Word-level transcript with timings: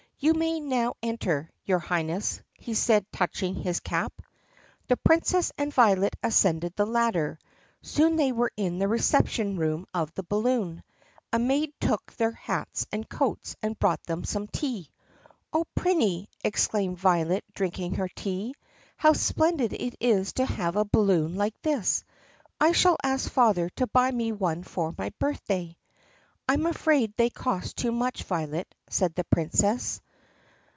"You 0.23 0.35
may 0.35 0.59
now 0.59 0.93
enter, 1.01 1.49
your 1.63 1.79
Highness," 1.79 2.43
he 2.53 2.75
said 2.75 3.07
touching 3.11 3.55
his 3.55 3.79
cap. 3.79 4.13
The 4.87 4.95
Princess 4.95 5.51
and 5.57 5.73
Violet 5.73 6.15
ascended 6.21 6.75
the 6.75 6.85
ladder. 6.85 7.39
Soon 7.81 8.17
they 8.17 8.31
were 8.31 8.51
in 8.55 8.77
the 8.77 8.87
reception 8.87 9.57
room 9.57 9.87
of 9.95 10.13
the 10.13 10.21
balloon. 10.21 10.83
A 11.33 11.39
maid 11.39 11.73
took 11.81 12.13
their 12.17 12.33
hats 12.33 12.85
and 12.91 13.09
coats 13.09 13.55
and 13.63 13.79
brought 13.79 14.03
them 14.03 14.23
some 14.23 14.45
tea. 14.45 14.91
"Oh, 15.51 15.65
Prinny!" 15.75 16.27
exclaimed 16.43 16.99
Violet 16.99 17.43
drinking 17.55 17.95
her 17.95 18.09
tea, 18.09 18.53
"how 18.97 19.13
splendid 19.13 19.73
it 19.73 19.95
is 19.99 20.33
to 20.33 20.45
have 20.45 20.75
a 20.75 20.85
balloon 20.85 21.33
like 21.33 21.59
this! 21.63 22.03
I 22.59 22.73
shall 22.73 22.97
ask 23.03 23.27
father 23.27 23.69
to 23.71 23.87
buy 23.87 24.11
me 24.11 24.33
one 24.33 24.61
for 24.61 24.93
my 24.99 25.09
birthday." 25.17 25.77
"I 26.47 26.53
am 26.53 26.67
afraid 26.67 27.15
they 27.17 27.31
cost 27.31 27.75
too 27.77 27.91
much, 27.91 28.21
Violet," 28.23 28.75
said 28.87 29.15
the 29.15 29.23
Princess. 29.23 29.99